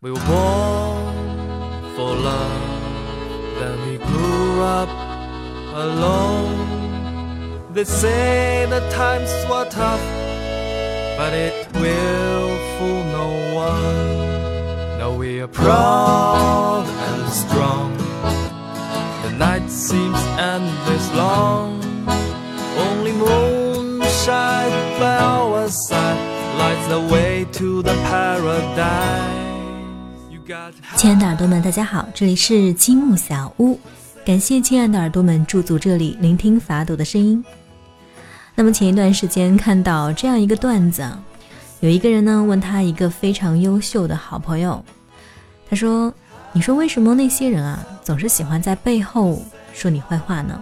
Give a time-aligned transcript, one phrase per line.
[0.00, 4.88] We were born for love, then we grew up
[5.74, 6.54] alone.
[7.72, 10.00] They say the times were tough,
[11.18, 14.98] but it will fool no one.
[15.00, 17.96] Now we are proud and strong.
[19.24, 21.82] The night seems endless long.
[22.86, 26.20] Only moonshine by our side
[26.56, 29.47] lights the way to the paradise.
[30.96, 33.78] 亲爱的耳朵们，大家好，这里是积木小屋，
[34.24, 37.44] 感谢亲爱的耳朵们驻足这里聆听法朵的声音。
[38.54, 41.06] 那么前一段时间看到这样一个段子，
[41.80, 44.82] 有一个人呢问他一个非常优秀的好朋友，
[45.68, 46.10] 他说
[46.54, 49.42] ：“你说为什么那些人啊总是喜欢在背后
[49.74, 50.58] 说你坏话呢？”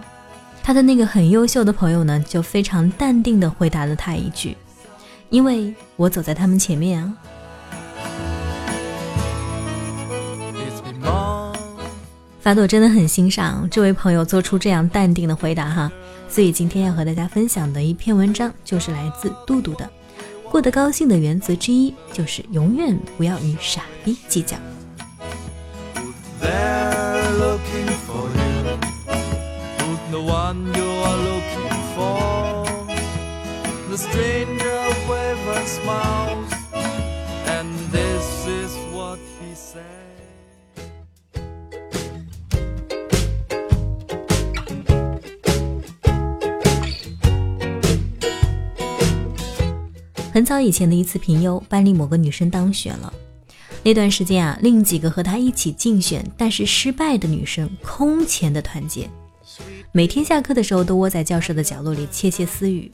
[0.61, 4.57] 他的那个很优秀的朋友呢就非常淡定的回答了他一句
[5.31, 7.13] ：“因为我走在他们前面啊。”
[12.47, 15.91] 法朵真的很欣赏这位朋友做出这样淡定的回答哈，
[16.29, 19.89] 所以今天要和大家分享的一篇文章就是来自杜杜的。
[20.49, 24.55] 过得高兴的原则之一就是永远不要与傻逼计较。
[50.37, 53.11] 很早以前的一次评优，班里某个女生当选了。
[53.81, 59.09] 那段时间啊，另几个和她一起竞选但是失败的女生空前的团结，
[59.91, 62.91] 每天下课的时候都窝在教室的角落里窃窃私语，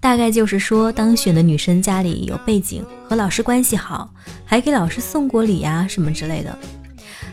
[0.00, 4.12] 大概就是说当选的女生家里有背景，和老师关系好，
[4.44, 6.58] 还给老师送过礼呀什么之类的。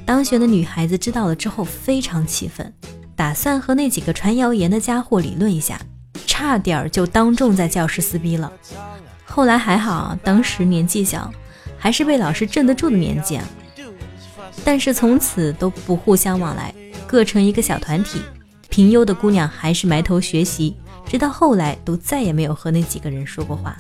[0.06, 2.72] 当选的女孩子知道了之后非常气愤，
[3.16, 5.82] 打算和那几个传谣言的家伙理论一下，
[6.28, 8.54] 差点就当众在教室撕逼了。
[9.30, 11.32] 后来还好，当时年纪小，
[11.78, 13.48] 还是被老师镇得住的年纪啊。
[14.66, 16.74] 但是从此都不互相往来，
[17.08, 18.20] 各成一个小团体。
[18.70, 20.76] 平优的姑娘还是埋头学习，
[21.06, 23.78] 直到后来都再也没有和那几个人说过话。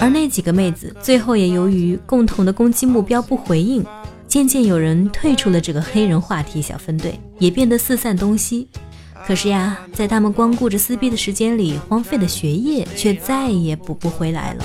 [0.00, 3.84] 而那几个妹子最后也由于共同的攻击目标不回应，
[4.26, 8.68] 渐渐有人退出了这个黑人话题小分队，也变得四散东西。
[9.26, 14.64] 可是呀，在他们光顾着撕逼的时间里，荒废的学业却再也补不回来了。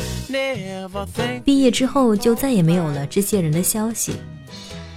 [1.44, 4.14] 毕业之后就再也没有了这些人的消息。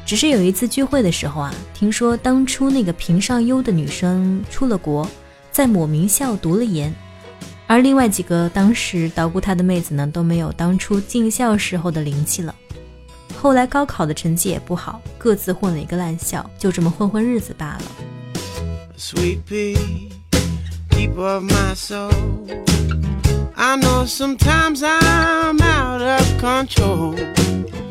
[0.04, 5.08] 只是有一次聚会的时候啊，听说当初那个评上优的女生出了国，
[5.50, 6.94] 在某名校读了研，
[7.66, 12.54] 而另外几个当时捣鼓她的妹子呢，都没有当初进校时候的灵气了。
[13.34, 17.82] 后来高考的成绩也不好，各自混了一个烂校，就这么混混日子罢了。
[18.96, 20.12] Sweet pea,
[20.90, 22.10] keeper of my soul.
[23.56, 27.14] I know sometimes I'm out of control.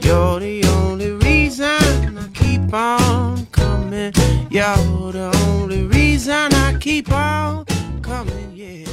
[0.02, 1.68] You're the only reason
[2.18, 4.14] I keep on coming.
[4.50, 7.66] You're the only reason I keep on
[8.02, 8.88] coming, yeah.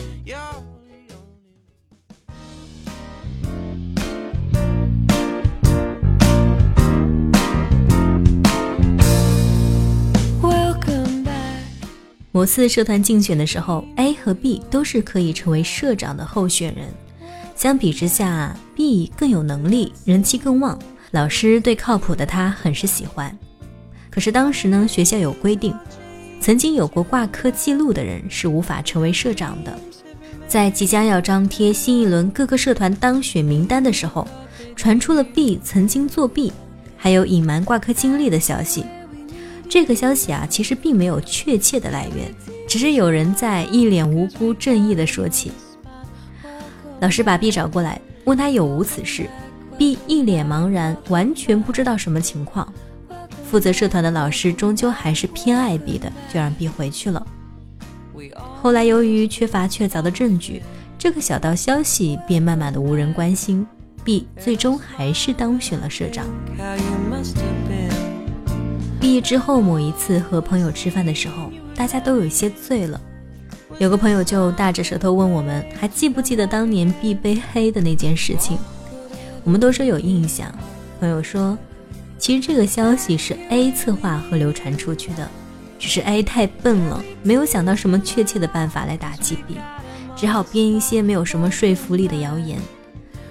[12.40, 16.86] 某次社团竞选的时候，A 和 B 都是可以成为社长的候选人。
[17.54, 20.78] 相比之下，B 更有能力，人气更旺，
[21.10, 23.38] 老师对靠谱的他很是喜欢。
[24.08, 25.74] 可是当时呢，学校有规定，
[26.40, 29.78] 曾经有过挂科记录的人是无法成为社长的。
[30.48, 34.26] 在即将要张贴新一轮各个社团当选名单的时候，
[34.74, 36.50] 传出了 B 曾经作弊，
[36.96, 38.86] 还有隐瞒挂科经历的消息。
[39.70, 42.34] 这个消息啊，其实并没有确切的来源，
[42.69, 45.53] 只是有人在一脸无辜、正义的说起。
[46.98, 49.31] 老师把 B 找过来，问他有无此事。
[49.78, 52.70] B 一脸茫然，完全不知道什么情况。
[53.49, 57.25] 负责社团的老师终究还是偏爱 B 的，就让 B 回去了。
[58.61, 60.61] 后来由于缺乏确凿的证据，
[60.99, 63.64] 这个小道消息便慢慢的无人关心。
[64.02, 66.26] B 最终还是当选了社长。
[69.00, 73.00] 毕业之后，某一次和朋友吃饭的时候，大家都有些醉了。
[73.79, 78.58] 有个朋友就大着舌头问我们，还记不记得当年 B 被黑的那件事情？
[79.43, 80.55] 我们都说有印象。
[81.00, 81.56] 朋友说，
[82.19, 85.26] 其实这个消息是 A 策划和流传出去的，
[85.79, 89.56] 只是 A 太笨了，没有想到什么确切的办法来打击 B，
[90.14, 92.58] 只好编一些没有什么说服力的谣言。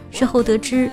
[0.10, 0.90] 事后得知。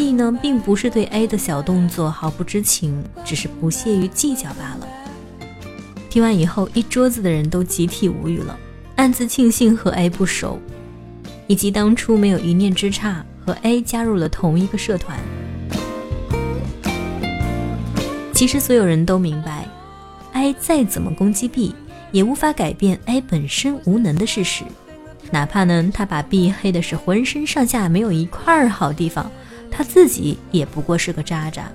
[0.00, 4.88] B 呢，并不是对 A 的小动作毫不知情，只是不屑于计较罢了。
[6.08, 8.58] 听完以后，一桌子的人都集体无语了，
[8.96, 10.58] 暗自庆幸和 A 不熟，
[11.46, 15.18] 以及当初没有一念之差和 A 加入了同一个社团。
[18.32, 19.68] 其实所有人都明白
[20.32, 21.74] ，A 再怎么攻击 B，
[22.10, 24.64] 也无法改变 A 本身无能的事实。
[25.30, 29.30] 哪怕呢，他把 B 黑的是浑身上下没有一块好地方，
[29.70, 31.70] 他自己也不过是个渣渣。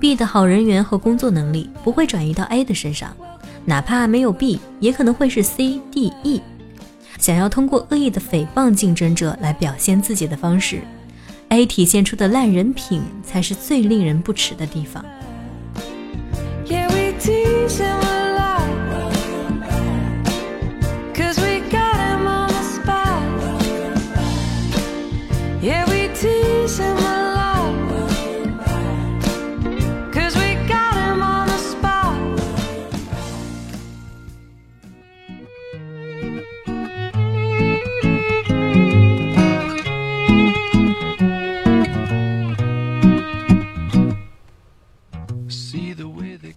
[0.00, 3.14] B 的好人缘和工作能力不会转移到 A 的身上，
[3.64, 6.40] 哪怕没有 B，也可能会是 C、D、E。
[7.18, 10.82] 想要通过恶意的诽谤竞争者来表现自己的方式。
[11.48, 15.04] A 体现出的烂人品才是最令人不齿的地方。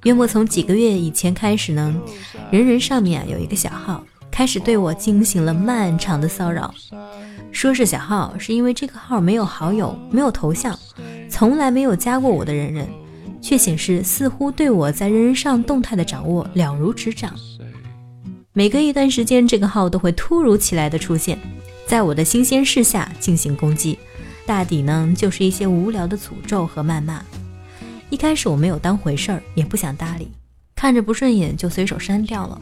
[0.03, 1.95] 约莫从几个月以前开始呢，
[2.50, 6.74] 人人上面啊有一个小号开始对我进行了漫长的骚扰。
[7.51, 10.77] 说是小号，是因为这个号没有好友，没有头像，
[11.30, 12.88] 从来没有加过我的人人，
[13.42, 17.33] 却显示似乎对我在人人上动态的掌握了如指掌。
[18.53, 21.38] 每隔一段时间，这个号都会突如其来的出现
[21.86, 24.00] 在我的新鲜事下进行攻击，
[24.45, 27.24] 大抵呢就是一些无聊的诅咒和谩骂。
[28.12, 30.30] 一开始我没有当回事儿，也不想搭理，
[30.75, 32.62] 看着不顺眼就随手删掉了。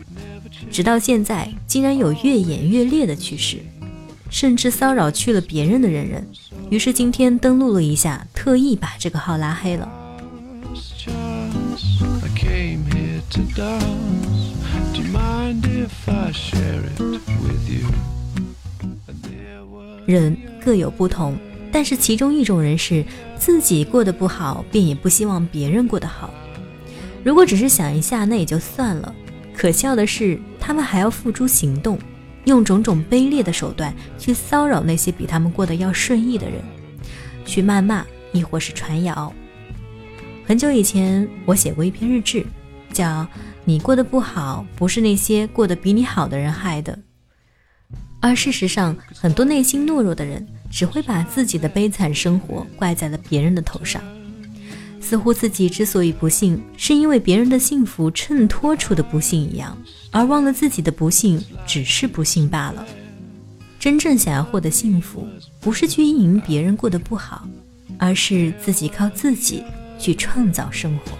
[0.69, 3.57] 直到现在，竟然有越演越烈的趋势，
[4.29, 6.25] 甚至骚扰去了别人的人人。
[6.69, 9.89] 于是今天登录了一下，特意把这个号拉黑了。
[20.05, 21.35] 人各有不同。
[21.71, 23.03] 但是其中一种人是
[23.37, 26.33] 自己过得不好，便也不希望别人过得好。
[27.23, 29.13] 如果只是想一下，那也就算了。
[29.55, 31.99] 可笑的是，他们还要付诸行动，
[32.45, 36.61] 用种种卑劣的手段去骚扰那些比他们过得要顺意的人，
[37.45, 39.33] 去谩骂，亦或是传谣。
[40.45, 42.45] 很久以前，我写过一篇日志，
[42.93, 43.05] 叫
[43.65, 46.93] 《你过得不好，不是那些过得比你好的人害的》。
[48.21, 50.47] 而事实上，很多内心懦弱的人。
[50.69, 54.01] 只会把自己的悲惨生活怪在了别人的头上，
[55.01, 59.77] 似乎自己之所以不幸，是因为别人的幸福衬托出的不幸一样，
[60.11, 62.85] 而忘了自己的不幸只是不幸罢了。
[63.79, 65.27] 真正想要获得幸福，
[65.59, 67.47] 不是去应营别人过得不好，
[67.97, 69.63] 而是自己靠自己
[69.97, 71.17] 去创造生活。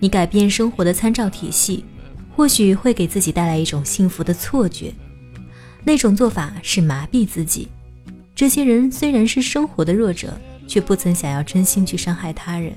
[0.00, 1.84] 你改变生活的参照体系，
[2.34, 4.92] 或许会给自己带来一种幸福的错觉。
[5.84, 7.68] 那种做法是麻痹自己。
[8.34, 10.32] 这些人虽然是生活的弱者，
[10.66, 12.72] 却不曾想要真心去伤害他人。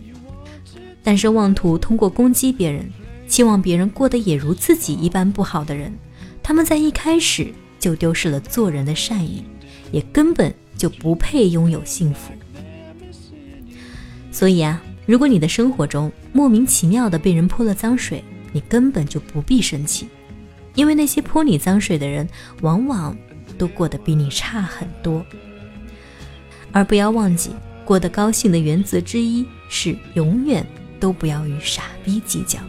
[1.01, 2.89] 但是妄图通过攻击别人，
[3.25, 5.93] 期望别人过得也如自己一般不好的人，
[6.41, 9.45] 他们在一开始就丢失了做人的善意，
[9.93, 12.33] 也根本就不配拥有幸福。
[14.29, 14.83] 所以啊。
[15.05, 20.07] 如果你的生活中莫名其妙的被人泼了脏水，你根本就不必生气，
[20.75, 22.27] 因为那些泼你脏水的人，
[22.61, 23.15] 往往
[23.57, 25.25] 都过得比你差很多。
[26.71, 27.51] 而不要忘记，
[27.83, 30.65] 过得高兴的原则之一是永远
[30.99, 32.59] 都不要与傻逼计较。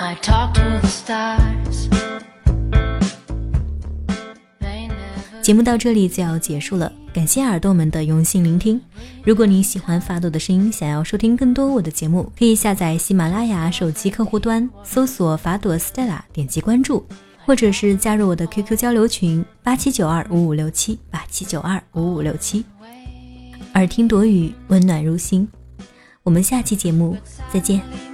[0.00, 1.88] I talk to the stars。
[5.40, 8.80] 节目到这里就要结束了，感谢耳朵们的用心聆听。
[9.22, 17.06] 如果你喜欢法朵的声音，想要收听更多我的节目，可以下载喜马拉雅手机客户端，搜索法朵 Stella，点击关注。
[17.44, 22.64] 或者是加入我的 QQ 交流群八七九二五五六七八七九二五五六七。
[23.74, 25.48] 耳听朵雨，温暖如心。
[26.22, 27.16] 我们下期节目
[27.52, 28.09] 再见。